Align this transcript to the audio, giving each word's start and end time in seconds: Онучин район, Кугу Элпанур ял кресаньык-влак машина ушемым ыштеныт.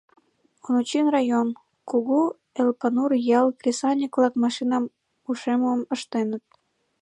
Онучин 0.65 1.07
район, 1.15 1.47
Кугу 1.89 2.21
Элпанур 2.61 3.11
ял 3.39 3.47
кресаньык-влак 3.59 4.33
машина 4.43 4.77
ушемым 5.29 5.79
ыштеныт. 5.95 6.43